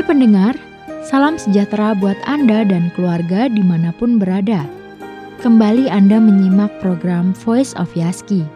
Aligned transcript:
Hai 0.00 0.16
pendengar, 0.16 0.56
salam 1.04 1.36
sejahtera 1.36 1.92
buat 1.92 2.16
Anda 2.24 2.64
dan 2.64 2.88
keluarga 2.96 3.52
di 3.52 3.60
mana 3.60 3.92
pun 3.92 4.16
berada. 4.16 4.64
Kembali 5.44 5.92
Anda 5.92 6.16
menyimak 6.16 6.72
program 6.80 7.36
Voice 7.36 7.76
of 7.76 7.92
Yaski, 7.92 8.48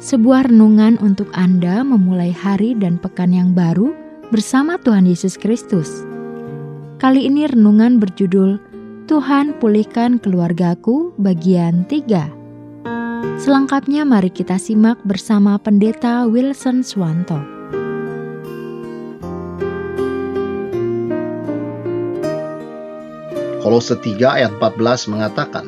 sebuah 0.00 0.48
renungan 0.48 0.96
untuk 1.04 1.28
Anda 1.36 1.84
memulai 1.84 2.32
hari 2.32 2.72
dan 2.80 2.96
pekan 2.96 3.36
yang 3.36 3.52
baru 3.52 3.92
bersama 4.32 4.80
Tuhan 4.80 5.04
Yesus 5.04 5.36
Kristus. 5.36 6.00
Kali 6.96 7.28
ini 7.28 7.44
renungan 7.44 8.00
berjudul 8.00 8.56
Tuhan 9.04 9.52
Pulihkan 9.60 10.16
Keluargaku 10.16 11.12
bagian 11.20 11.84
3. 11.92 13.36
Selengkapnya 13.44 14.08
mari 14.08 14.32
kita 14.32 14.56
simak 14.56 14.96
bersama 15.04 15.60
Pendeta 15.60 16.24
Wilson 16.24 16.80
Swanto. 16.80 17.55
Kolose 23.66 23.98
3 23.98 24.14
ayat 24.30 24.62
14 24.62 25.10
mengatakan, 25.10 25.66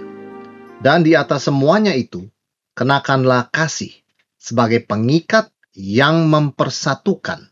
Dan 0.79 1.03
di 1.03 1.19
atas 1.19 1.51
semuanya 1.51 1.99
itu, 1.99 2.31
kenakanlah 2.79 3.51
kasih 3.51 3.91
sebagai 4.39 4.87
pengikat 4.87 5.51
yang 5.75 6.31
mempersatukan 6.31 7.51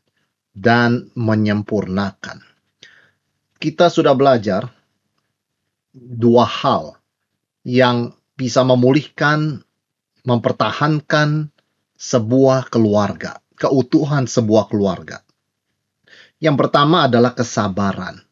dan 0.55 1.11
menyempurnakan. 1.19 2.47
Kita 3.59 3.91
sudah 3.91 4.15
belajar 4.15 4.71
dua 5.91 6.47
hal 6.47 6.95
yang 7.67 8.15
bisa 8.39 8.63
memulihkan, 8.63 9.67
mempertahankan 10.23 11.51
sebuah 11.99 12.71
keluarga, 12.71 13.43
keutuhan 13.59 14.31
sebuah 14.31 14.71
keluarga. 14.71 15.27
Yang 16.39 16.55
pertama 16.55 17.11
adalah 17.11 17.35
kesabaran. 17.35 18.26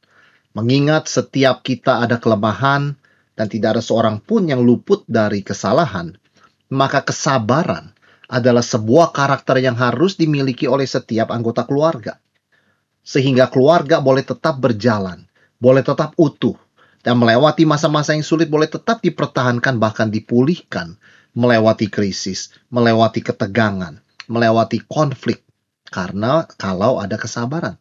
Mengingat 0.55 1.11
setiap 1.11 1.67
kita 1.67 1.99
ada 2.07 2.23
kelemahan 2.23 2.95
dan 3.35 3.47
tidak 3.51 3.75
ada 3.75 3.83
seorang 3.83 4.23
pun 4.23 4.47
yang 4.47 4.63
luput 4.63 5.03
dari 5.11 5.43
kesalahan, 5.43 6.15
maka 6.71 7.03
kesabaran 7.03 7.91
adalah 8.31 8.63
sebuah 8.63 9.11
karakter 9.11 9.59
yang 9.59 9.75
harus 9.75 10.15
dimiliki 10.15 10.71
oleh 10.71 10.87
setiap 10.87 11.35
anggota 11.35 11.67
keluarga. 11.67 12.23
Sehingga 13.03 13.51
keluarga 13.51 13.99
boleh 13.99 14.23
tetap 14.23 14.63
berjalan, 14.63 15.27
boleh 15.59 15.83
tetap 15.83 16.15
utuh, 16.15 16.55
dan 17.03 17.19
melewati 17.19 17.67
masa-masa 17.67 18.15
yang 18.15 18.23
sulit 18.23 18.47
boleh 18.47 18.71
tetap 18.71 19.03
dipertahankan 19.03 19.83
bahkan 19.83 20.07
dipulihkan, 20.09 20.97
melewati 21.35 21.91
krisis, 21.91 22.55
melewati 22.71 23.27
ketegangan, 23.27 23.99
melewati 24.31 24.81
konflik, 24.87 25.43
karena 25.91 26.47
kalau 26.57 27.03
ada 27.03 27.19
kesabaran. 27.19 27.75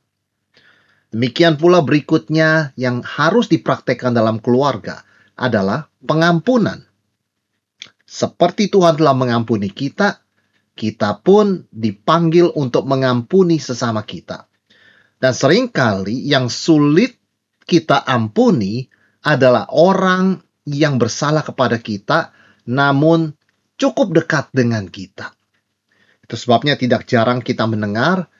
Demikian 1.14 1.62
pula 1.62 1.86
berikutnya 1.86 2.74
yang 2.74 3.06
harus 3.06 3.46
dipraktekkan 3.46 4.18
dalam 4.18 4.42
keluarga 4.42 5.06
adalah 5.38 5.86
pengampunan. 6.02 6.82
Seperti 8.02 8.74
Tuhan 8.74 8.98
telah 8.98 9.14
mengampuni 9.14 9.70
kita, 9.70 10.26
kita 10.74 11.22
pun 11.22 11.70
dipanggil 11.70 12.50
untuk 12.58 12.90
mengampuni 12.90 13.62
sesama 13.62 14.02
kita. 14.02 14.50
Dan 15.22 15.38
sering 15.38 15.70
kali 15.70 16.18
yang 16.18 16.50
sulit 16.50 17.14
kita 17.62 18.02
ampuni 18.10 18.90
adalah 19.22 19.70
orang 19.70 20.42
yang 20.66 20.98
bersalah 20.98 21.46
kepada 21.46 21.78
kita, 21.78 22.34
namun 22.66 23.38
cukup 23.78 24.18
dekat 24.18 24.50
dengan 24.50 24.90
kita. 24.90 25.30
Itu 26.26 26.42
sebabnya 26.42 26.74
tidak 26.74 27.06
jarang 27.06 27.46
kita 27.46 27.70
mendengar 27.70 28.34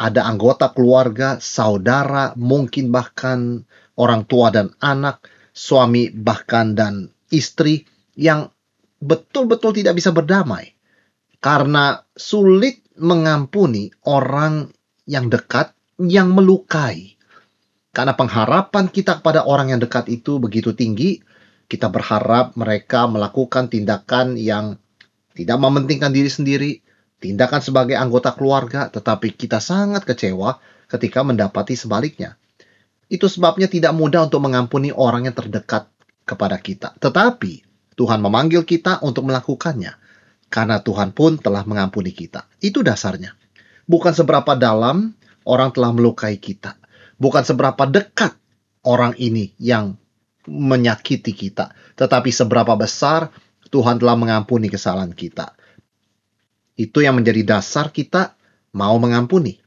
ada 0.00 0.24
anggota 0.24 0.72
keluarga, 0.72 1.36
saudara, 1.44 2.32
mungkin 2.40 2.88
bahkan 2.88 3.68
orang 4.00 4.24
tua 4.24 4.48
dan 4.48 4.72
anak, 4.80 5.28
suami 5.52 6.08
bahkan 6.08 6.72
dan 6.72 7.12
istri 7.28 7.84
yang 8.16 8.48
betul-betul 9.04 9.76
tidak 9.76 10.00
bisa 10.00 10.08
berdamai 10.08 10.72
karena 11.44 12.00
sulit 12.16 12.80
mengampuni 12.96 13.92
orang 14.08 14.72
yang 15.04 15.28
dekat 15.28 15.76
yang 16.00 16.32
melukai. 16.32 17.16
Karena 17.90 18.14
pengharapan 18.14 18.86
kita 18.88 19.20
kepada 19.20 19.44
orang 19.44 19.74
yang 19.74 19.80
dekat 19.82 20.06
itu 20.08 20.40
begitu 20.40 20.72
tinggi, 20.72 21.20
kita 21.66 21.90
berharap 21.90 22.54
mereka 22.54 23.10
melakukan 23.10 23.66
tindakan 23.66 24.38
yang 24.38 24.78
tidak 25.34 25.58
mementingkan 25.58 26.14
diri 26.14 26.30
sendiri, 26.30 26.72
tindakan 27.20 27.60
sebagai 27.60 27.94
anggota 27.94 28.32
keluarga, 28.32 28.88
tetapi 28.88 29.36
kita 29.36 29.60
sangat 29.60 30.08
kecewa 30.08 30.58
ketika 30.88 31.20
mendapati 31.22 31.76
sebaliknya. 31.76 32.40
Itu 33.06 33.28
sebabnya 33.28 33.68
tidak 33.68 33.92
mudah 33.92 34.26
untuk 34.26 34.40
mengampuni 34.42 34.90
orang 34.90 35.28
yang 35.28 35.36
terdekat 35.36 35.86
kepada 36.24 36.56
kita. 36.58 36.96
Tetapi 36.98 37.66
Tuhan 37.98 38.22
memanggil 38.22 38.64
kita 38.64 39.02
untuk 39.04 39.28
melakukannya. 39.28 39.98
Karena 40.50 40.82
Tuhan 40.82 41.14
pun 41.14 41.38
telah 41.38 41.62
mengampuni 41.62 42.10
kita. 42.10 42.46
Itu 42.58 42.82
dasarnya. 42.82 43.34
Bukan 43.86 44.14
seberapa 44.14 44.54
dalam 44.58 45.14
orang 45.46 45.70
telah 45.70 45.90
melukai 45.94 46.38
kita. 46.38 46.74
Bukan 47.18 47.42
seberapa 47.46 47.86
dekat 47.86 48.34
orang 48.86 49.14
ini 49.18 49.54
yang 49.58 49.98
menyakiti 50.46 51.34
kita. 51.34 51.74
Tetapi 51.94 52.30
seberapa 52.34 52.74
besar 52.74 53.30
Tuhan 53.70 54.02
telah 54.02 54.18
mengampuni 54.18 54.66
kesalahan 54.66 55.14
kita. 55.14 55.54
Itu 56.80 57.04
yang 57.04 57.20
menjadi 57.20 57.44
dasar 57.44 57.92
kita 57.92 58.40
mau 58.72 58.96
mengampuni. 58.96 59.60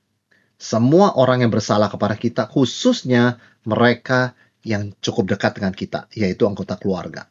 Semua 0.57 1.13
orang 1.13 1.45
yang 1.45 1.53
bersalah 1.53 1.85
kepada 1.93 2.17
kita, 2.17 2.49
khususnya 2.49 3.37
mereka 3.69 4.33
yang 4.65 4.97
cukup 4.97 5.37
dekat 5.37 5.61
dengan 5.61 5.77
kita, 5.77 6.09
yaitu 6.17 6.49
anggota 6.49 6.73
keluarga. 6.73 7.29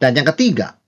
Dan 0.00 0.16
yang 0.16 0.24
ketiga, 0.32 0.80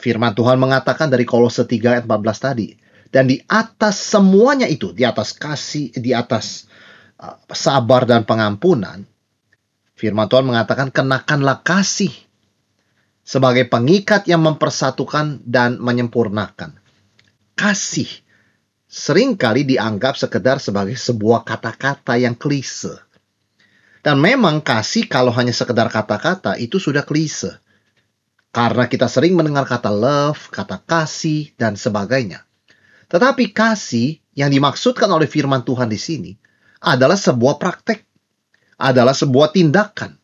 firman 0.00 0.32
Tuhan 0.32 0.56
mengatakan 0.56 1.12
dari 1.12 1.28
Kolose 1.28 1.68
3 1.68 2.00
ayat 2.00 2.04
14 2.08 2.40
tadi, 2.40 2.72
dan 3.12 3.28
di 3.28 3.36
atas 3.44 4.00
semuanya 4.00 4.64
itu, 4.64 4.96
di 4.96 5.04
atas 5.04 5.36
kasih, 5.36 5.92
di 5.92 6.16
atas 6.16 6.72
uh, 7.20 7.36
sabar 7.52 8.08
dan 8.08 8.24
pengampunan, 8.24 9.04
firman 9.92 10.24
Tuhan 10.24 10.48
mengatakan 10.48 10.88
kenakanlah 10.88 11.60
kasih 11.60 12.14
sebagai 13.26 13.68
pengikat 13.68 14.24
yang 14.24 14.40
mempersatukan 14.40 15.44
dan 15.44 15.76
menyempurnakan 15.82 16.85
kasih 17.56 18.06
sering 18.86 19.34
kali 19.34 19.64
dianggap 19.64 20.14
sekedar 20.14 20.60
sebagai 20.60 20.94
sebuah 20.94 21.42
kata-kata 21.42 22.20
yang 22.20 22.36
klise. 22.36 23.02
Dan 24.04 24.22
memang 24.22 24.62
kasih 24.62 25.10
kalau 25.10 25.34
hanya 25.34 25.50
sekedar 25.50 25.90
kata-kata 25.90 26.54
itu 26.62 26.78
sudah 26.78 27.02
klise. 27.02 27.58
Karena 28.54 28.86
kita 28.86 29.10
sering 29.10 29.34
mendengar 29.34 29.66
kata 29.66 29.90
love, 29.90 30.48
kata 30.54 30.78
kasih, 30.86 31.50
dan 31.58 31.74
sebagainya. 31.74 32.46
Tetapi 33.10 33.50
kasih 33.50 34.22
yang 34.38 34.48
dimaksudkan 34.54 35.10
oleh 35.10 35.26
firman 35.26 35.66
Tuhan 35.66 35.90
di 35.90 35.98
sini 35.98 36.32
adalah 36.86 37.18
sebuah 37.18 37.58
praktek. 37.58 38.06
Adalah 38.78 39.16
sebuah 39.16 39.56
tindakan. 39.56 40.14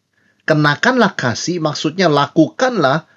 Kenakanlah 0.46 1.18
kasih 1.18 1.58
maksudnya 1.58 2.06
lakukanlah, 2.06 3.08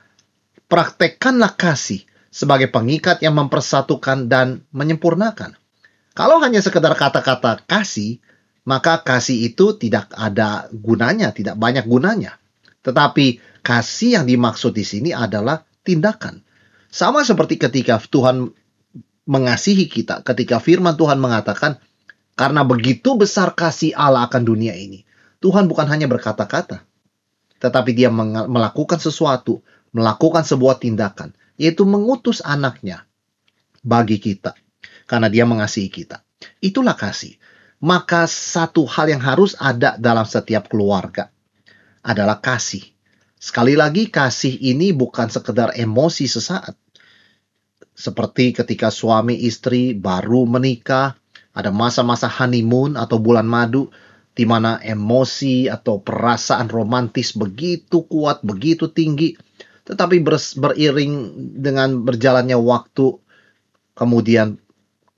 praktekkanlah 0.66 1.53
kasih 1.53 2.08
sebagai 2.35 2.68
pengikat 2.68 3.23
yang 3.23 3.40
mempersatukan 3.40 4.28
dan 4.28 4.68
menyempurnakan. 4.75 5.56
Kalau 6.12 6.44
hanya 6.44 6.59
sekedar 6.59 6.91
kata-kata 6.91 7.63
kasih, 7.63 8.19
maka 8.68 9.00
kasih 9.00 9.47
itu 9.47 9.79
tidak 9.79 10.12
ada 10.12 10.68
gunanya, 10.75 11.31
tidak 11.31 11.56
banyak 11.56 11.87
gunanya. 11.87 12.35
Tetapi 12.84 13.40
kasih 13.64 14.20
yang 14.20 14.26
dimaksud 14.28 14.76
di 14.76 14.84
sini 14.84 15.16
adalah 15.16 15.64
tindakan. 15.87 16.43
Sama 16.91 17.23
seperti 17.23 17.55
ketika 17.55 18.03
Tuhan 18.03 18.52
mengasihi 19.23 19.87
kita, 19.87 20.20
ketika 20.28 20.59
firman 20.59 20.99
Tuhan 20.99 21.23
mengatakan, 21.23 21.79
karena 22.35 22.67
begitu 22.67 23.16
besar 23.16 23.55
kasih 23.55 23.96
Allah 23.96 24.28
akan 24.28 24.43
dunia 24.43 24.76
ini, 24.76 25.08
Tuhan 25.40 25.72
bukan 25.72 25.87
hanya 25.87 26.11
berkata-kata, 26.11 26.84
tetapi 27.64 27.96
dia 27.96 28.11
melakukan 28.11 28.99
sesuatu, 28.99 29.64
melakukan 29.96 30.43
sebuah 30.43 30.84
tindakan 30.84 31.32
yaitu 31.55 31.87
mengutus 31.87 32.43
anaknya 32.43 33.07
bagi 33.81 34.19
kita 34.19 34.55
karena 35.05 35.29
dia 35.29 35.46
mengasihi 35.46 35.90
kita. 35.90 36.22
Itulah 36.59 36.97
kasih. 36.97 37.37
Maka 37.84 38.25
satu 38.25 38.87
hal 38.87 39.11
yang 39.11 39.22
harus 39.22 39.53
ada 39.59 39.99
dalam 39.99 40.25
setiap 40.25 40.72
keluarga 40.72 41.29
adalah 42.02 42.40
kasih. 42.41 42.81
Sekali 43.35 43.78
lagi 43.78 44.09
kasih 44.09 44.57
ini 44.57 44.96
bukan 44.96 45.29
sekedar 45.29 45.75
emosi 45.75 46.25
sesaat. 46.25 46.73
Seperti 47.96 48.55
ketika 48.55 48.90
suami 48.90 49.37
istri 49.46 49.93
baru 49.93 50.49
menikah, 50.49 51.16
ada 51.55 51.72
masa-masa 51.72 52.28
honeymoon 52.28 52.99
atau 52.99 53.22
bulan 53.22 53.47
madu 53.47 53.87
di 54.35 54.43
mana 54.43 54.84
emosi 54.84 55.72
atau 55.72 56.03
perasaan 56.03 56.67
romantis 56.67 57.31
begitu 57.31 58.03
kuat, 58.03 58.43
begitu 58.43 58.91
tinggi 58.91 59.40
tetapi 59.85 60.26
ber, 60.26 60.41
beriring 60.41 61.14
dengan 61.61 62.02
berjalannya 62.02 62.58
waktu, 62.58 63.22
kemudian 63.93 64.58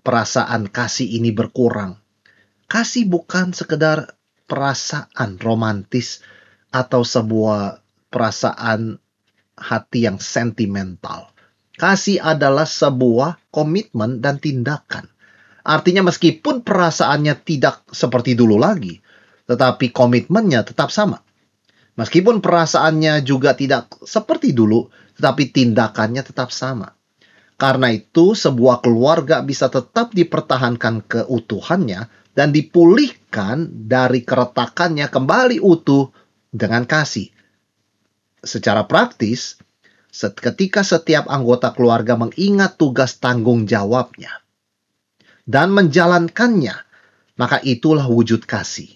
perasaan 0.04 0.68
kasih 0.68 1.08
ini 1.08 1.32
berkurang. 1.32 1.96
Kasih 2.68 3.08
bukan 3.08 3.56
sekedar 3.56 4.20
perasaan 4.48 5.40
romantis 5.40 6.20
atau 6.72 7.04
sebuah 7.04 7.80
perasaan 8.12 9.00
hati 9.56 10.08
yang 10.08 10.20
sentimental. 10.20 11.32
Kasih 11.78 12.20
adalah 12.20 12.68
sebuah 12.68 13.52
komitmen 13.54 14.20
dan 14.20 14.42
tindakan. 14.42 15.08
Artinya 15.68 16.08
meskipun 16.08 16.64
perasaannya 16.64 17.36
tidak 17.44 17.84
seperti 17.92 18.36
dulu 18.40 18.56
lagi, 18.56 19.04
tetapi 19.48 19.92
komitmennya 19.92 20.64
tetap 20.64 20.92
sama. 20.92 21.20
Meskipun 21.98 22.46
perasaannya 22.46 23.26
juga 23.26 23.58
tidak 23.58 23.98
seperti 24.06 24.54
dulu, 24.54 24.86
tetapi 25.18 25.50
tindakannya 25.50 26.22
tetap 26.22 26.54
sama. 26.54 26.94
Karena 27.58 27.90
itu, 27.90 28.38
sebuah 28.38 28.86
keluarga 28.86 29.42
bisa 29.42 29.66
tetap 29.66 30.14
dipertahankan 30.14 31.10
keutuhannya 31.10 32.06
dan 32.38 32.54
dipulihkan 32.54 33.90
dari 33.90 34.22
keretakannya 34.22 35.10
kembali 35.10 35.58
utuh 35.58 36.14
dengan 36.54 36.86
kasih. 36.86 37.34
Secara 38.46 38.86
praktis, 38.86 39.58
ketika 40.14 40.86
setiap 40.86 41.26
anggota 41.26 41.74
keluarga 41.74 42.14
mengingat 42.14 42.78
tugas 42.78 43.18
tanggung 43.18 43.66
jawabnya 43.66 44.46
dan 45.50 45.74
menjalankannya, 45.74 46.78
maka 47.42 47.58
itulah 47.66 48.06
wujud 48.06 48.46
kasih. 48.46 48.94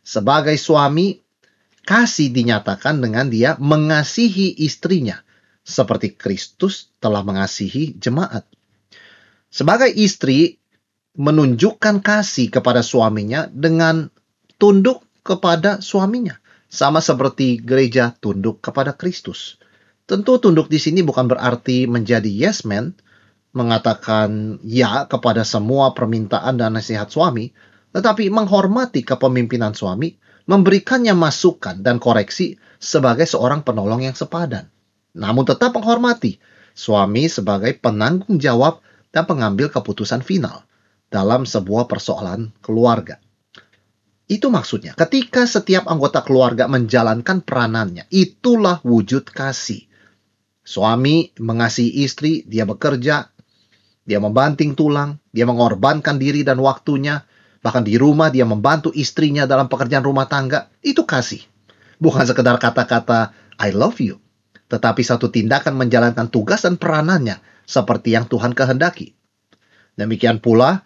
Sebagai 0.00 0.56
suami, 0.56 1.20
kasih 1.82 2.30
dinyatakan 2.30 3.02
dengan 3.02 3.26
dia 3.28 3.58
mengasihi 3.58 4.54
istrinya 4.62 5.22
seperti 5.62 6.14
Kristus 6.14 6.90
telah 6.98 7.22
mengasihi 7.22 7.94
jemaat. 7.98 8.46
Sebagai 9.52 9.90
istri, 9.92 10.58
menunjukkan 11.12 12.00
kasih 12.00 12.48
kepada 12.48 12.80
suaminya 12.80 13.44
dengan 13.52 14.08
tunduk 14.56 15.04
kepada 15.20 15.84
suaminya, 15.84 16.40
sama 16.72 17.04
seperti 17.04 17.60
gereja 17.60 18.16
tunduk 18.16 18.64
kepada 18.64 18.96
Kristus. 18.96 19.60
Tentu 20.08 20.40
tunduk 20.40 20.72
di 20.72 20.80
sini 20.80 21.04
bukan 21.04 21.28
berarti 21.28 21.84
menjadi 21.84 22.26
yes 22.26 22.64
man, 22.64 22.96
mengatakan 23.52 24.56
ya 24.64 25.04
kepada 25.04 25.44
semua 25.44 25.92
permintaan 25.92 26.56
dan 26.56 26.72
nasihat 26.72 27.12
suami, 27.12 27.52
tetapi 27.92 28.32
menghormati 28.32 29.04
kepemimpinan 29.04 29.76
suami, 29.76 30.16
memberikannya 30.46 31.14
masukan 31.14 31.80
dan 31.80 32.02
koreksi 32.02 32.58
sebagai 32.82 33.26
seorang 33.28 33.62
penolong 33.62 34.06
yang 34.06 34.16
sepadan 34.16 34.72
namun 35.12 35.44
tetap 35.44 35.76
menghormati 35.76 36.40
suami 36.72 37.28
sebagai 37.28 37.76
penanggung 37.76 38.40
jawab 38.40 38.80
dan 39.12 39.28
pengambil 39.28 39.68
keputusan 39.68 40.24
final 40.24 40.64
dalam 41.12 41.44
sebuah 41.44 41.84
persoalan 41.84 42.48
keluarga. 42.64 43.20
Itu 44.24 44.48
maksudnya, 44.48 44.96
ketika 44.96 45.44
setiap 45.44 45.84
anggota 45.84 46.24
keluarga 46.24 46.64
menjalankan 46.64 47.44
peranannya, 47.44 48.08
itulah 48.08 48.80
wujud 48.80 49.28
kasih. 49.28 49.84
Suami 50.64 51.36
mengasihi 51.36 52.00
istri, 52.08 52.48
dia 52.48 52.64
bekerja, 52.64 53.28
dia 54.08 54.18
membanting 54.22 54.72
tulang, 54.72 55.20
dia 55.28 55.44
mengorbankan 55.44 56.16
diri 56.16 56.40
dan 56.48 56.64
waktunya, 56.64 57.28
bahkan 57.62 57.86
di 57.86 57.94
rumah 57.96 58.28
dia 58.28 58.44
membantu 58.44 58.90
istrinya 58.92 59.46
dalam 59.46 59.70
pekerjaan 59.70 60.02
rumah 60.04 60.26
tangga. 60.26 60.68
Itu 60.82 61.06
kasih. 61.06 61.40
Bukan 62.02 62.26
sekedar 62.26 62.58
kata-kata 62.58 63.30
I 63.62 63.70
love 63.70 64.02
you 64.02 64.22
tetapi 64.72 65.04
satu 65.04 65.28
tindakan 65.28 65.76
menjalankan 65.76 66.32
tugas 66.32 66.64
dan 66.64 66.80
peranannya 66.80 67.36
seperti 67.68 68.16
yang 68.16 68.24
Tuhan 68.24 68.56
kehendaki. 68.56 69.12
Demikian 70.00 70.40
pula 70.40 70.80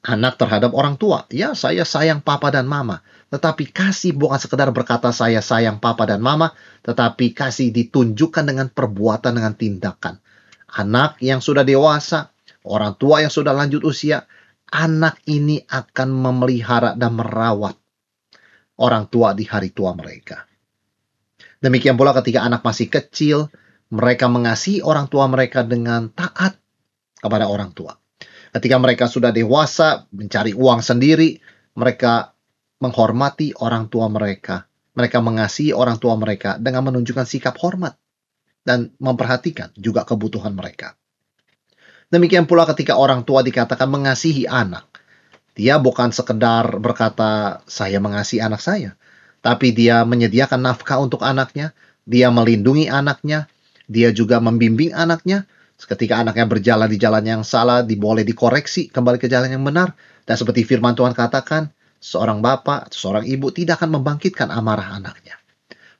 anak 0.00 0.40
terhadap 0.40 0.72
orang 0.72 0.96
tua. 0.96 1.28
Ya, 1.28 1.52
saya 1.52 1.84
sayang 1.84 2.24
papa 2.24 2.48
dan 2.48 2.64
mama. 2.64 3.04
Tetapi 3.28 3.68
kasih 3.68 4.16
bukan 4.16 4.40
sekedar 4.40 4.72
berkata 4.72 5.12
saya 5.12 5.44
sayang 5.44 5.76
papa 5.76 6.08
dan 6.08 6.24
mama, 6.24 6.56
tetapi 6.80 7.36
kasih 7.36 7.68
ditunjukkan 7.68 8.48
dengan 8.48 8.72
perbuatan, 8.72 9.36
dengan 9.36 9.52
tindakan. 9.52 10.16
Anak 10.72 11.20
yang 11.20 11.44
sudah 11.44 11.68
dewasa, 11.68 12.32
orang 12.64 12.96
tua 12.96 13.20
yang 13.20 13.28
sudah 13.28 13.52
lanjut 13.52 13.84
usia, 13.84 14.24
anak 14.68 15.20
ini 15.28 15.64
akan 15.64 16.08
memelihara 16.12 16.94
dan 16.94 17.16
merawat 17.16 17.76
orang 18.78 19.10
tua 19.10 19.34
di 19.34 19.44
hari 19.44 19.74
tua 19.74 19.92
mereka. 19.92 20.46
Demikian 21.58 21.98
pula 21.98 22.14
ketika 22.14 22.46
anak 22.46 22.62
masih 22.62 22.86
kecil, 22.86 23.50
mereka 23.90 24.30
mengasihi 24.30 24.84
orang 24.84 25.10
tua 25.10 25.26
mereka 25.26 25.66
dengan 25.66 26.12
taat 26.14 26.54
kepada 27.18 27.50
orang 27.50 27.74
tua. 27.74 27.98
Ketika 28.54 28.78
mereka 28.78 29.10
sudah 29.10 29.34
dewasa, 29.34 30.06
mencari 30.14 30.54
uang 30.54 30.80
sendiri, 30.80 31.36
mereka 31.76 32.32
menghormati 32.78 33.52
orang 33.58 33.90
tua 33.90 34.06
mereka. 34.06 34.70
Mereka 34.94 35.18
mengasihi 35.22 35.70
orang 35.74 35.98
tua 35.98 36.18
mereka 36.18 36.58
dengan 36.58 36.90
menunjukkan 36.90 37.26
sikap 37.26 37.54
hormat 37.58 37.94
dan 38.66 38.90
memperhatikan 38.98 39.70
juga 39.78 40.02
kebutuhan 40.02 40.54
mereka. 40.54 40.98
Demikian 42.08 42.48
pula 42.48 42.64
ketika 42.64 42.96
orang 42.96 43.24
tua 43.24 43.44
dikatakan 43.44 43.88
mengasihi 43.88 44.48
anak. 44.48 44.88
Dia 45.52 45.76
bukan 45.76 46.14
sekedar 46.14 46.78
berkata, 46.80 47.60
saya 47.68 48.00
mengasihi 48.00 48.40
anak 48.40 48.62
saya 48.62 48.98
tapi 49.38 49.70
dia 49.70 50.02
menyediakan 50.02 50.60
nafkah 50.60 50.98
untuk 50.98 51.22
anaknya, 51.22 51.72
dia 52.02 52.28
melindungi 52.28 52.90
anaknya, 52.90 53.46
dia 53.86 54.10
juga 54.10 54.42
membimbing 54.42 54.94
anaknya. 54.94 55.46
Ketika 55.78 56.18
anaknya 56.18 56.42
berjalan 56.50 56.90
di 56.90 56.98
jalan 56.98 57.22
yang 57.22 57.42
salah, 57.46 57.86
diboleh 57.86 58.26
dikoreksi 58.26 58.90
kembali 58.90 59.22
ke 59.22 59.30
jalan 59.30 59.54
yang 59.54 59.62
benar. 59.62 59.94
Dan 60.26 60.34
seperti 60.34 60.66
firman 60.66 60.98
Tuhan 60.98 61.14
katakan, 61.14 61.70
seorang 62.02 62.42
bapak 62.42 62.90
seorang 62.90 63.22
ibu 63.24 63.54
tidak 63.54 63.78
akan 63.80 64.02
membangkitkan 64.02 64.50
amarah 64.50 64.98
anaknya. 64.98 65.38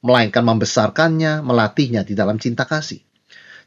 Melainkan 0.02 0.43
membesarkannya, 0.43 1.46
melatihnya 1.46 2.02
di 2.02 2.19
dalam 2.19 2.43
cinta 2.43 2.66
kasih. 2.66 2.99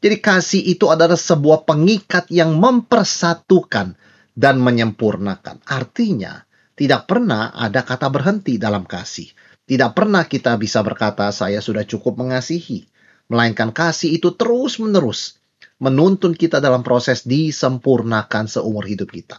Jadi 0.01 0.17
kasih 0.17 0.61
itu 0.65 0.89
adalah 0.89 1.17
sebuah 1.17 1.69
pengikat 1.69 2.25
yang 2.33 2.57
mempersatukan 2.57 3.93
dan 4.33 4.55
menyempurnakan. 4.57 5.61
Artinya, 5.61 6.41
tidak 6.73 7.05
pernah 7.05 7.53
ada 7.53 7.85
kata 7.85 8.09
berhenti 8.09 8.57
dalam 8.57 8.89
kasih. 8.89 9.29
Tidak 9.61 9.93
pernah 9.93 10.25
kita 10.25 10.57
bisa 10.57 10.81
berkata, 10.81 11.29
"Saya 11.29 11.61
sudah 11.61 11.85
cukup 11.85 12.17
mengasihi," 12.17 12.89
melainkan 13.29 13.69
kasih 13.69 14.17
itu 14.17 14.33
terus-menerus 14.33 15.37
menuntun 15.77 16.33
kita 16.33 16.57
dalam 16.57 16.81
proses 16.81 17.21
disempurnakan 17.25 18.49
seumur 18.49 18.85
hidup 18.89 19.13
kita. 19.13 19.37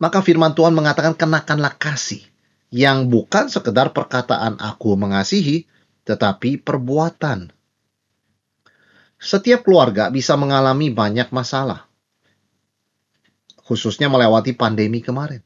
Maka 0.00 0.24
firman 0.24 0.56
Tuhan 0.56 0.72
mengatakan, 0.72 1.12
"Kenakanlah 1.16 1.76
kasih." 1.76 2.24
Yang 2.72 2.98
bukan 3.12 3.46
sekedar 3.52 3.92
perkataan 3.92 4.56
"aku 4.56 4.96
mengasihi", 4.96 5.68
tetapi 6.08 6.60
perbuatan. 6.64 7.52
Setiap 9.24 9.64
keluarga 9.64 10.12
bisa 10.12 10.36
mengalami 10.36 10.92
banyak 10.92 11.32
masalah, 11.32 11.88
khususnya 13.64 14.12
melewati 14.12 14.52
pandemi 14.52 15.00
kemarin. 15.00 15.40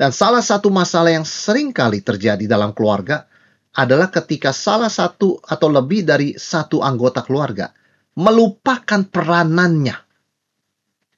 Dan 0.00 0.16
salah 0.16 0.40
satu 0.40 0.72
masalah 0.72 1.12
yang 1.12 1.28
sering 1.28 1.76
kali 1.76 2.00
terjadi 2.00 2.48
dalam 2.48 2.72
keluarga 2.72 3.28
adalah 3.76 4.08
ketika 4.08 4.56
salah 4.56 4.88
satu 4.88 5.36
atau 5.44 5.68
lebih 5.68 6.08
dari 6.08 6.40
satu 6.40 6.80
anggota 6.80 7.20
keluarga 7.20 7.76
melupakan 8.16 9.04
peranannya. 9.04 9.96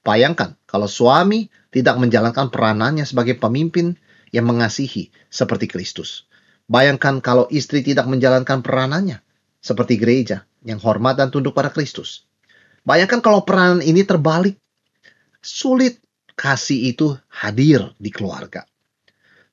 Bayangkan 0.03 0.59
kalau 0.67 0.91
suami 0.91 1.47
tidak 1.71 1.95
menjalankan 1.95 2.51
peranannya 2.51 3.07
sebagai 3.07 3.39
pemimpin 3.39 3.95
yang 4.35 4.43
mengasihi 4.51 5.15
seperti 5.31 5.71
Kristus. 5.71 6.27
Bayangkan 6.67 7.23
kalau 7.23 7.47
istri 7.47 7.79
tidak 7.87 8.03
menjalankan 8.11 8.59
peranannya 8.59 9.23
seperti 9.63 9.95
gereja 9.95 10.43
yang 10.65 10.81
hormat 10.81 11.15
dan 11.15 11.29
tunduk 11.29 11.53
pada 11.53 11.69
Kristus. 11.69 12.25
Bayangkan 12.81 13.21
kalau 13.21 13.45
peranan 13.45 13.85
ini 13.85 14.01
terbalik. 14.01 14.57
Sulit 15.45 16.01
kasih 16.33 16.89
itu 16.89 17.13
hadir 17.29 17.93
di 18.01 18.09
keluarga. 18.09 18.65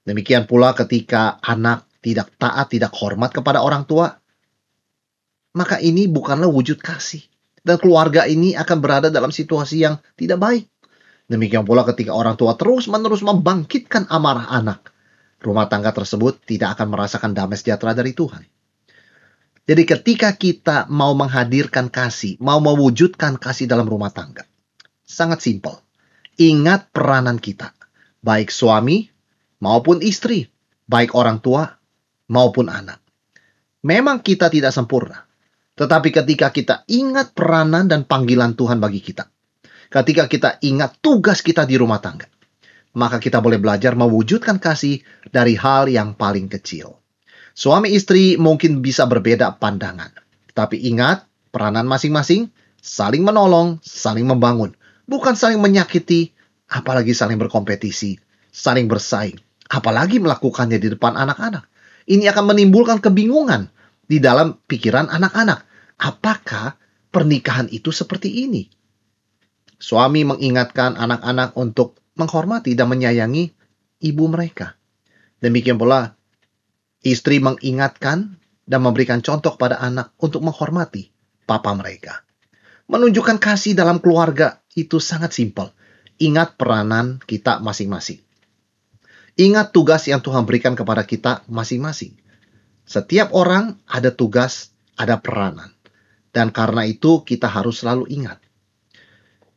Demikian 0.02 0.48
pula 0.48 0.72
ketika 0.72 1.36
anak 1.44 1.84
tidak 2.02 2.32
taat, 2.40 2.72
tidak 2.72 2.90
hormat 2.96 3.30
kepada 3.30 3.60
orang 3.60 3.84
tua, 3.84 4.10
maka 5.54 5.78
ini 5.78 6.08
bukanlah 6.08 6.48
wujud 6.48 6.80
kasih. 6.80 7.22
Dan 7.62 7.78
keluarga 7.78 8.26
ini 8.26 8.58
akan 8.58 8.78
berada 8.82 9.08
dalam 9.12 9.30
situasi 9.30 9.86
yang 9.86 10.02
tidak 10.18 10.42
baik. 10.42 10.64
Demikian 11.30 11.62
pula 11.62 11.86
ketika 11.86 12.10
orang 12.10 12.34
tua 12.34 12.58
terus-menerus 12.58 13.22
membangkitkan 13.22 14.10
amarah 14.10 14.50
anak, 14.50 14.90
rumah 15.38 15.70
tangga 15.70 15.94
tersebut 15.94 16.42
tidak 16.42 16.74
akan 16.74 16.90
merasakan 16.90 17.30
damai 17.32 17.54
sejahtera 17.54 17.94
dari 17.94 18.12
Tuhan. 18.12 18.42
Jadi 19.62 19.82
ketika 19.86 20.34
kita 20.34 20.90
mau 20.90 21.14
menghadirkan 21.14 21.86
kasih, 21.86 22.34
mau 22.42 22.58
mewujudkan 22.58 23.38
kasih 23.38 23.70
dalam 23.70 23.86
rumah 23.86 24.10
tangga, 24.10 24.42
sangat 25.06 25.38
simpel. 25.38 25.78
Ingat 26.34 26.90
peranan 26.90 27.38
kita, 27.38 27.70
baik 28.24 28.50
suami 28.50 29.06
maupun 29.62 30.02
istri, 30.02 30.50
baik 30.90 31.14
orang 31.14 31.38
tua 31.38 31.70
maupun 32.26 32.66
anak. 32.66 32.98
Memang 33.86 34.22
kita 34.24 34.50
tidak 34.50 34.74
sempurna, 34.74 35.26
tetapi 35.78 36.10
ketika 36.10 36.50
kita 36.50 36.76
ingat 36.90 37.30
peranan 37.30 37.86
dan 37.86 38.02
panggilan 38.02 38.58
Tuhan 38.58 38.82
bagi 38.82 38.98
kita, 38.98 39.30
ketika 39.90 40.26
kita 40.26 40.50
ingat 40.62 40.98
tugas 40.98 41.38
kita 41.38 41.66
di 41.66 41.78
rumah 41.78 42.02
tangga, 42.02 42.26
maka 42.98 43.22
kita 43.22 43.38
boleh 43.38 43.62
belajar 43.62 43.94
mewujudkan 43.94 44.58
kasih 44.58 45.02
dari 45.30 45.54
hal 45.54 45.86
yang 45.86 46.18
paling 46.18 46.50
kecil. 46.50 47.01
Suami 47.52 47.92
istri 47.92 48.40
mungkin 48.40 48.80
bisa 48.80 49.04
berbeda 49.04 49.60
pandangan, 49.60 50.08
tapi 50.56 50.80
ingat 50.88 51.28
peranan 51.52 51.84
masing-masing, 51.84 52.48
saling 52.80 53.20
menolong, 53.20 53.76
saling 53.84 54.24
membangun, 54.24 54.72
bukan 55.04 55.36
saling 55.36 55.60
menyakiti, 55.60 56.32
apalagi 56.72 57.12
saling 57.12 57.36
berkompetisi, 57.36 58.16
saling 58.48 58.88
bersaing, 58.88 59.36
apalagi 59.68 60.16
melakukannya 60.16 60.80
di 60.80 60.96
depan 60.96 61.12
anak-anak. 61.12 61.68
Ini 62.08 62.32
akan 62.32 62.56
menimbulkan 62.56 62.98
kebingungan 63.04 63.68
di 64.08 64.18
dalam 64.18 64.58
pikiran 64.64 65.12
anak-anak. 65.12 65.62
Apakah 66.00 66.74
pernikahan 67.12 67.68
itu 67.68 67.92
seperti 67.92 68.48
ini? 68.48 68.66
Suami 69.76 70.24
mengingatkan 70.24 70.96
anak-anak 70.96 71.54
untuk 71.60 72.00
menghormati 72.16 72.72
dan 72.74 72.90
menyayangi 72.90 73.52
ibu 74.02 74.24
mereka. 74.26 74.74
Demikian 75.42 75.78
pula 75.78 76.14
istri 77.02 77.42
mengingatkan 77.42 78.38
dan 78.66 78.80
memberikan 78.80 79.20
contoh 79.20 79.58
pada 79.58 79.82
anak 79.82 80.14
untuk 80.22 80.40
menghormati 80.42 81.10
papa 81.44 81.74
mereka. 81.74 82.22
Menunjukkan 82.86 83.38
kasih 83.42 83.74
dalam 83.74 83.98
keluarga 83.98 84.62
itu 84.78 85.02
sangat 85.02 85.34
simpel. 85.34 85.74
Ingat 86.22 86.54
peranan 86.54 87.18
kita 87.24 87.58
masing-masing. 87.58 88.22
Ingat 89.34 89.72
tugas 89.72 90.06
yang 90.06 90.20
Tuhan 90.20 90.44
berikan 90.44 90.76
kepada 90.76 91.02
kita 91.02 91.42
masing-masing. 91.48 92.14
Setiap 92.84 93.32
orang 93.32 93.80
ada 93.88 94.12
tugas, 94.12 94.76
ada 94.94 95.18
peranan. 95.18 95.72
Dan 96.32 96.52
karena 96.52 96.84
itu 96.84 97.24
kita 97.24 97.48
harus 97.48 97.80
selalu 97.80 98.08
ingat. 98.12 98.38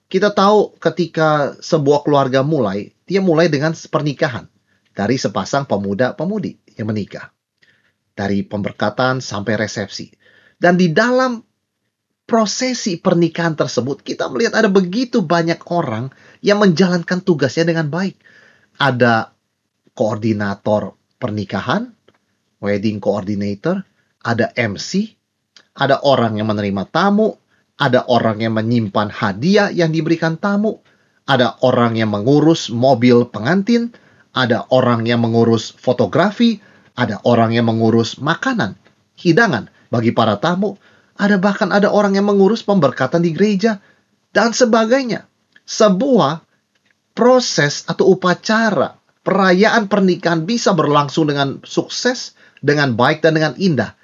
Kita 0.08 0.32
tahu 0.32 0.80
ketika 0.80 1.60
sebuah 1.60 2.08
keluarga 2.08 2.40
mulai, 2.40 2.96
dia 3.04 3.20
mulai 3.20 3.52
dengan 3.52 3.76
pernikahan. 3.76 4.48
Dari 4.96 5.20
sepasang 5.20 5.68
pemuda-pemudi 5.68 6.80
yang 6.80 6.88
menikah. 6.88 7.35
Dari 8.16 8.48
pemberkatan 8.48 9.20
sampai 9.20 9.60
resepsi. 9.60 10.08
Dan 10.56 10.80
di 10.80 10.90
dalam 10.96 11.44
prosesi 12.26 12.98
pernikahan 12.98 13.54
tersebut, 13.54 14.02
kita 14.02 14.32
melihat 14.32 14.58
ada 14.58 14.72
begitu 14.72 15.22
banyak 15.22 15.62
orang 15.70 16.10
yang 16.42 16.64
menjalankan 16.64 17.22
tugasnya 17.22 17.70
dengan 17.70 17.92
baik. 17.92 18.18
Ada 18.80 19.36
koordinator 19.96 20.96
pernikahan, 21.20 21.92
wedding 22.60 23.04
coordinator, 23.04 23.86
ada 24.26 24.52
MC, 24.58 25.16
ada 25.78 26.02
orang 26.02 26.40
yang 26.42 26.50
menerima 26.50 26.90
tamu, 26.90 27.38
ada 27.76 28.08
orang 28.08 28.42
yang 28.42 28.56
menyimpan 28.56 29.12
hadiah 29.12 29.70
yang 29.70 29.92
diberikan 29.92 30.40
tamu, 30.40 30.80
ada 31.28 31.60
orang 31.62 32.00
yang 32.00 32.12
mengurus 32.12 32.72
mobil 32.72 33.28
pengantin, 33.30 33.92
ada 34.36 34.68
orang 34.72 35.04
yang 35.08 35.24
mengurus 35.24 35.72
fotografi, 35.76 36.60
ada 36.96 37.20
orang 37.28 37.52
yang 37.52 37.68
mengurus 37.68 38.18
makanan, 38.18 38.80
hidangan 39.20 39.68
bagi 39.92 40.16
para 40.16 40.40
tamu, 40.40 40.80
ada 41.16 41.40
bahkan 41.40 41.72
ada 41.72 41.92
orang 41.92 42.16
yang 42.16 42.28
mengurus 42.28 42.64
pemberkatan 42.64 43.24
di 43.24 43.32
gereja 43.36 43.80
dan 44.32 44.52
sebagainya. 44.52 45.28
Sebuah 45.68 46.44
proses 47.16 47.88
atau 47.88 48.16
upacara 48.16 49.00
perayaan 49.26 49.90
pernikahan 49.90 50.46
bisa 50.46 50.76
berlangsung 50.78 51.32
dengan 51.32 51.64
sukses, 51.66 52.38
dengan 52.62 52.94
baik, 52.94 53.26
dan 53.26 53.34
dengan 53.34 53.54
indah. 53.58 53.98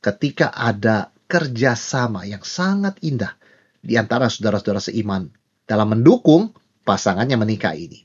Ketika 0.00 0.54
ada 0.54 1.12
kerjasama 1.28 2.24
yang 2.24 2.40
sangat 2.44 2.96
indah 3.04 3.36
di 3.84 4.00
antara 4.00 4.32
saudara-saudara 4.32 4.80
seiman 4.80 5.28
dalam 5.68 5.92
mendukung 5.92 6.52
pasangannya 6.84 7.36
menikah 7.36 7.76
ini. 7.76 8.04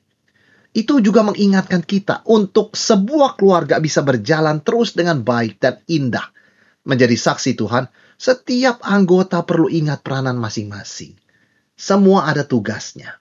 Itu 0.70 1.02
juga 1.02 1.26
mengingatkan 1.26 1.82
kita 1.82 2.22
untuk 2.30 2.78
sebuah 2.78 3.36
keluarga 3.36 3.82
bisa 3.82 4.06
berjalan 4.06 4.62
terus 4.62 4.94
dengan 4.94 5.26
baik 5.26 5.58
dan 5.58 5.82
indah. 5.90 6.30
Menjadi 6.86 7.18
saksi 7.18 7.58
Tuhan, 7.58 7.90
setiap 8.20 8.86
anggota 8.86 9.42
perlu 9.42 9.66
ingat 9.68 10.06
peranan 10.06 10.38
masing-masing. 10.38 11.18
Semua 11.74 12.30
ada 12.30 12.46
tugasnya. 12.46 13.18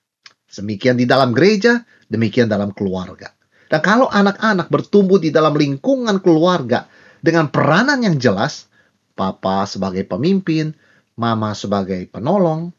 Demikian 0.48 0.98
di 0.98 1.06
dalam 1.08 1.32
gereja, 1.32 1.86
demikian 2.10 2.50
dalam 2.50 2.74
keluarga. 2.74 3.32
Dan 3.68 3.80
kalau 3.84 4.08
anak-anak 4.08 4.68
bertumbuh 4.72 5.20
di 5.20 5.28
dalam 5.28 5.52
lingkungan 5.56 6.18
keluarga 6.24 6.88
dengan 7.20 7.52
peranan 7.52 8.00
yang 8.00 8.16
jelas, 8.16 8.68
papa 9.12 9.64
sebagai 9.68 10.04
pemimpin, 10.08 10.72
mama 11.20 11.52
sebagai 11.52 12.08
penolong, 12.08 12.72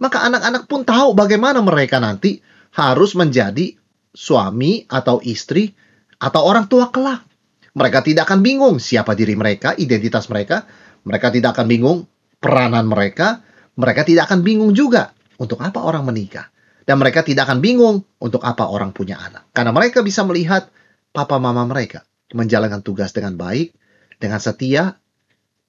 maka 0.00 0.24
anak-anak 0.24 0.64
pun 0.64 0.86
tahu 0.86 1.12
bagaimana 1.12 1.60
mereka 1.60 2.00
nanti 2.00 2.40
harus 2.72 3.12
menjadi 3.18 3.79
suami 4.10 4.84
atau 4.90 5.22
istri 5.22 5.72
atau 6.20 6.44
orang 6.44 6.66
tua 6.66 6.90
kelak. 6.92 7.24
Mereka 7.70 8.02
tidak 8.02 8.26
akan 8.26 8.42
bingung 8.42 8.76
siapa 8.82 9.14
diri 9.14 9.38
mereka, 9.38 9.78
identitas 9.78 10.26
mereka. 10.26 10.66
Mereka 11.06 11.30
tidak 11.30 11.56
akan 11.56 11.66
bingung 11.70 11.98
peranan 12.42 12.90
mereka. 12.90 13.40
Mereka 13.78 14.02
tidak 14.04 14.28
akan 14.28 14.42
bingung 14.42 14.74
juga 14.74 15.14
untuk 15.38 15.62
apa 15.62 15.80
orang 15.80 16.02
menikah. 16.04 16.50
Dan 16.82 16.98
mereka 16.98 17.22
tidak 17.22 17.46
akan 17.46 17.62
bingung 17.62 18.02
untuk 18.18 18.42
apa 18.42 18.66
orang 18.66 18.90
punya 18.90 19.22
anak. 19.22 19.46
Karena 19.54 19.70
mereka 19.70 20.02
bisa 20.02 20.26
melihat 20.26 20.66
papa 21.14 21.38
mama 21.38 21.62
mereka 21.62 22.02
menjalankan 22.34 22.82
tugas 22.82 23.14
dengan 23.14 23.38
baik, 23.38 23.74
dengan 24.18 24.42
setia, 24.42 24.98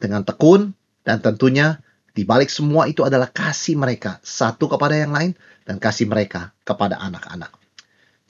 dengan 0.01 0.25
tekun, 0.25 0.73
dan 1.05 1.21
tentunya 1.21 1.77
di 2.11 2.25
balik 2.25 2.49
semua 2.49 2.89
itu 2.89 3.05
adalah 3.05 3.29
kasih 3.29 3.77
mereka 3.77 4.17
satu 4.25 4.67
kepada 4.67 4.97
yang 4.97 5.13
lain 5.13 5.31
dan 5.63 5.77
kasih 5.77 6.09
mereka 6.09 6.51
kepada 6.65 6.97
anak-anak. 6.99 7.60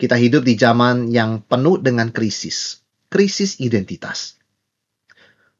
Kita 0.01 0.17
hidup 0.17 0.41
di 0.41 0.57
zaman 0.57 1.13
yang 1.13 1.45
penuh 1.45 1.77
dengan 1.77 2.09
krisis, 2.09 2.81
krisis 3.05 3.61
identitas. 3.61 4.41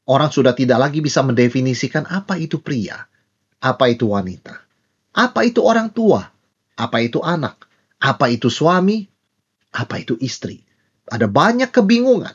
Orang 0.09 0.33
sudah 0.33 0.57
tidak 0.57 0.81
lagi 0.81 0.97
bisa 0.97 1.21
mendefinisikan 1.21 2.09
apa 2.09 2.41
itu 2.41 2.57
pria, 2.57 3.05
apa 3.61 3.85
itu 3.93 4.09
wanita, 4.09 4.57
apa 5.13 5.45
itu 5.45 5.61
orang 5.61 5.93
tua, 5.93 6.25
apa 6.73 6.97
itu 7.05 7.21
anak? 7.21 7.69
Apa 8.01 8.33
itu 8.33 8.49
suami? 8.49 9.05
Apa 9.77 10.01
itu 10.01 10.17
istri? 10.17 10.65
Ada 11.05 11.29
banyak 11.29 11.69
kebingungan 11.69 12.33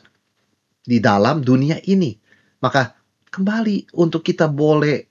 di 0.87 1.03
dalam 1.03 1.43
dunia 1.43 1.83
ini. 1.91 2.15
Maka 2.63 2.95
kembali 3.27 3.99
untuk 3.99 4.23
kita 4.23 4.47
boleh 4.47 5.03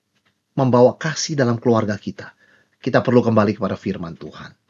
membawa 0.56 0.96
kasih 0.96 1.36
dalam 1.36 1.60
keluarga 1.60 2.00
kita. 2.00 2.32
Kita 2.80 3.04
perlu 3.04 3.20
kembali 3.20 3.52
kepada 3.52 3.76
firman 3.76 4.16
Tuhan. 4.16 4.65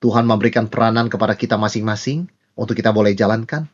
Tuhan 0.00 0.24
memberikan 0.24 0.66
peranan 0.66 1.12
kepada 1.12 1.36
kita 1.36 1.60
masing-masing 1.60 2.26
untuk 2.56 2.72
kita 2.72 2.90
boleh 2.90 3.12
jalankan. 3.12 3.68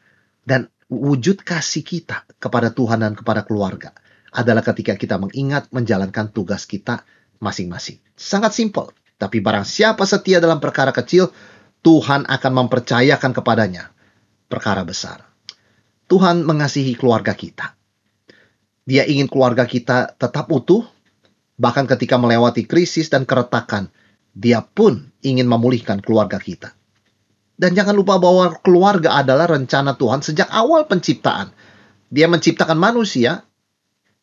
Dan 0.47 0.71
wujud 0.87 1.43
kasih 1.43 1.83
kita 1.83 2.23
kepada 2.39 2.71
Tuhan 2.71 3.03
dan 3.03 3.19
kepada 3.19 3.43
keluarga 3.43 3.91
adalah 4.31 4.63
ketika 4.63 4.95
kita 4.95 5.19
mengingat 5.19 5.71
menjalankan 5.75 6.31
tugas 6.31 6.67
kita 6.67 7.03
masing-masing. 7.43 7.99
Sangat 8.15 8.55
simpel. 8.55 8.91
Tapi 9.17 9.41
barang 9.41 9.65
siapa 9.65 10.05
setia 10.05 10.39
dalam 10.39 10.61
perkara 10.61 10.93
kecil, 10.93 11.33
Tuhan 11.81 12.29
akan 12.29 12.53
mempercayakan 12.53 13.33
kepadanya 13.33 13.91
perkara 14.47 14.85
besar. 14.85 15.25
Tuhan 16.07 16.47
mengasihi 16.47 16.95
keluarga 16.95 17.35
kita. 17.35 17.75
Dia 18.87 19.03
ingin 19.03 19.27
keluarga 19.27 19.67
kita 19.67 20.15
tetap 20.15 20.47
utuh, 20.53 20.87
bahkan 21.59 21.89
ketika 21.91 22.15
melewati 22.21 22.63
krisis 22.63 23.11
dan 23.11 23.27
keretakan, 23.27 23.91
dia 24.37 24.61
pun 24.61 25.09
ingin 25.25 25.49
memulihkan 25.49 26.05
keluarga 26.05 26.37
kita. 26.37 26.77
Dan 27.57 27.73
jangan 27.73 27.97
lupa 27.97 28.21
bahwa 28.21 28.53
keluarga 28.61 29.17
adalah 29.17 29.49
rencana 29.49 29.97
Tuhan 29.97 30.21
sejak 30.21 30.53
awal 30.53 30.85
penciptaan. 30.85 31.57
Dia 32.13 32.29
menciptakan 32.29 32.77
manusia 32.77 33.49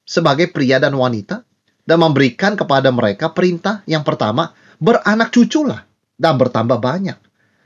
sebagai 0.05 0.53
pria 0.53 0.77
dan 0.77 0.93
wanita 0.93 1.41
dan 1.82 1.98
memberikan 1.98 2.53
kepada 2.53 2.93
mereka 2.93 3.34
perintah 3.34 3.82
yang 3.89 4.05
pertama, 4.05 4.53
beranak 4.77 5.34
cuculah 5.34 5.82
dan 6.13 6.38
bertambah 6.38 6.77
banyak. 6.77 7.17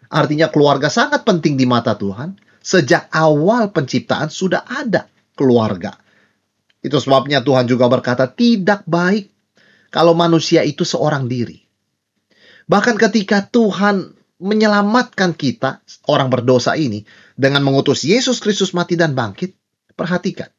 Artinya 0.07 0.47
keluarga 0.47 0.87
sangat 0.87 1.27
penting 1.27 1.59
di 1.59 1.67
mata 1.67 1.99
Tuhan. 1.99 2.39
Sejak 2.63 3.11
awal 3.11 3.75
penciptaan 3.75 4.31
sudah 4.31 4.63
ada 4.63 5.11
keluarga. 5.35 5.99
Itu 6.79 7.03
sebabnya 7.03 7.43
Tuhan 7.43 7.67
juga 7.67 7.91
berkata 7.91 8.31
tidak 8.31 8.87
baik 8.87 9.27
kalau 9.91 10.15
manusia 10.15 10.63
itu 10.63 10.87
seorang 10.87 11.27
diri. 11.27 11.66
Bahkan 12.67 12.95
ketika 12.99 13.47
Tuhan 13.47 14.13
menyelamatkan 14.37 15.33
kita, 15.33 15.81
orang 16.11 16.29
berdosa 16.29 16.75
ini, 16.75 17.07
dengan 17.33 17.63
mengutus 17.63 18.03
Yesus 18.03 18.43
Kristus 18.43 18.75
mati 18.75 18.99
dan 18.99 19.15
bangkit, 19.17 19.55
perhatikan 19.97 20.51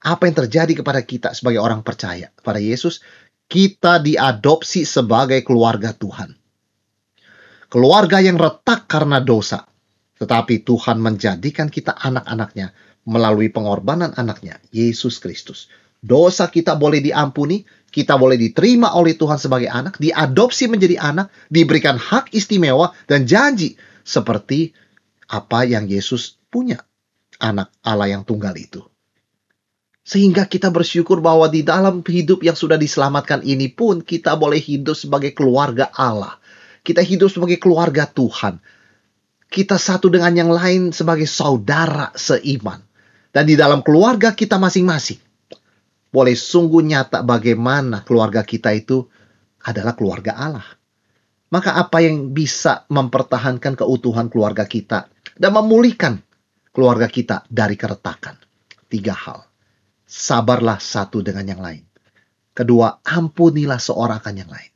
apa 0.00 0.30
yang 0.30 0.36
terjadi 0.46 0.72
kepada 0.80 1.02
kita 1.02 1.28
sebagai 1.34 1.60
orang 1.60 1.82
percaya 1.82 2.30
pada 2.40 2.62
Yesus 2.62 3.02
kita 3.46 4.02
diadopsi 4.02 4.82
sebagai 4.82 5.42
keluarga 5.46 5.94
Tuhan. 5.94 6.34
Keluarga 7.70 8.18
yang 8.22 8.38
retak 8.38 8.86
karena 8.90 9.22
dosa. 9.22 9.66
Tetapi 10.16 10.64
Tuhan 10.64 10.96
menjadikan 10.96 11.68
kita 11.68 11.92
anak-anaknya 11.92 12.72
melalui 13.06 13.52
pengorbanan 13.52 14.16
anaknya, 14.16 14.58
Yesus 14.72 15.20
Kristus. 15.20 15.68
Dosa 16.00 16.48
kita 16.48 16.74
boleh 16.74 17.04
diampuni, 17.04 17.62
kita 17.96 18.20
boleh 18.20 18.36
diterima 18.36 18.92
oleh 18.92 19.16
Tuhan 19.16 19.40
sebagai 19.40 19.72
anak, 19.72 19.96
diadopsi 19.96 20.68
menjadi 20.68 21.00
anak, 21.00 21.32
diberikan 21.48 21.96
hak 21.96 22.28
istimewa 22.36 22.92
dan 23.08 23.24
janji 23.24 23.72
seperti 24.04 24.76
apa 25.32 25.64
yang 25.64 25.88
Yesus 25.88 26.36
punya, 26.52 26.84
anak 27.40 27.72
Allah 27.80 28.12
yang 28.12 28.28
tunggal 28.28 28.52
itu. 28.52 28.84
Sehingga 30.04 30.44
kita 30.44 30.68
bersyukur 30.68 31.24
bahwa 31.24 31.48
di 31.48 31.64
dalam 31.64 32.04
hidup 32.04 32.44
yang 32.44 32.52
sudah 32.52 32.76
diselamatkan 32.76 33.40
ini 33.40 33.72
pun 33.72 34.04
kita 34.04 34.36
boleh 34.36 34.60
hidup 34.60 34.92
sebagai 34.92 35.32
keluarga 35.32 35.88
Allah. 35.96 36.36
Kita 36.84 37.00
hidup 37.00 37.32
sebagai 37.32 37.56
keluarga 37.56 38.04
Tuhan. 38.04 38.60
Kita 39.48 39.80
satu 39.80 40.12
dengan 40.12 40.36
yang 40.36 40.52
lain 40.52 40.92
sebagai 40.92 41.26
saudara 41.26 42.12
seiman. 42.12 42.78
Dan 43.32 43.48
di 43.48 43.56
dalam 43.58 43.80
keluarga 43.80 44.36
kita 44.36 44.60
masing-masing. 44.60 45.25
Boleh 46.10 46.38
sungguh 46.38 46.82
nyata 46.86 47.26
bagaimana 47.26 48.06
keluarga 48.06 48.46
kita 48.46 48.72
itu 48.72 49.04
adalah 49.66 49.92
keluarga 49.98 50.38
Allah. 50.38 50.68
Maka 51.50 51.78
apa 51.78 52.02
yang 52.02 52.34
bisa 52.34 52.86
mempertahankan 52.90 53.78
keutuhan 53.78 54.26
keluarga 54.26 54.66
kita 54.66 55.06
dan 55.38 55.50
memulihkan 55.54 56.18
keluarga 56.74 57.06
kita 57.06 57.46
dari 57.46 57.78
keretakan? 57.78 58.38
Tiga 58.86 59.14
hal 59.14 59.46
sabarlah 60.06 60.78
satu 60.78 61.20
dengan 61.20 61.44
yang 61.50 61.60
lain. 61.60 61.82
Kedua, 62.56 63.02
ampunilah 63.04 63.76
seorang 63.76 64.22
akan 64.22 64.34
yang 64.40 64.48
lain. 64.48 64.72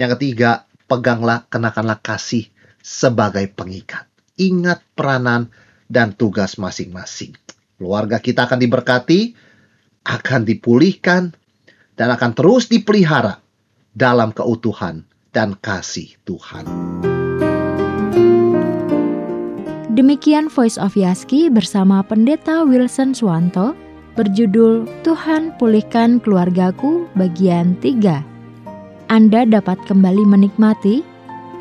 Yang 0.00 0.10
ketiga, 0.16 0.64
peganglah, 0.88 1.44
kenakanlah 1.52 2.00
kasih 2.00 2.48
sebagai 2.80 3.44
pengikat. 3.52 4.08
Ingat 4.40 4.80
peranan 4.96 5.52
dan 5.84 6.16
tugas 6.16 6.56
masing-masing. 6.56 7.36
Keluarga 7.76 8.16
kita 8.24 8.48
akan 8.48 8.56
diberkati, 8.56 9.36
akan 10.10 10.42
dipulihkan, 10.42 11.30
dan 11.94 12.08
akan 12.10 12.32
terus 12.34 12.66
dipelihara 12.66 13.38
dalam 13.94 14.34
keutuhan 14.34 15.06
dan 15.30 15.54
kasih 15.60 16.16
Tuhan. 16.26 16.66
Demikian 19.90 20.48
Voice 20.48 20.80
of 20.80 20.96
Yaski 20.96 21.52
bersama 21.52 22.00
Pendeta 22.00 22.64
Wilson 22.64 23.12
Swanto 23.12 23.76
berjudul 24.16 24.88
Tuhan 25.04 25.52
Pulihkan 25.60 26.24
Keluargaku 26.24 27.04
bagian 27.18 27.76
3. 27.84 28.24
Anda 29.12 29.44
dapat 29.44 29.76
kembali 29.84 30.24
menikmati 30.24 31.04